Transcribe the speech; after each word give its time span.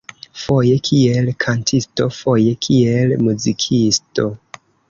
Foje 0.43 0.77
kiel 0.87 1.29
kantisto 1.43 2.09
foje 2.21 2.57
kiel 2.67 3.15
muzikisto. 3.29 4.31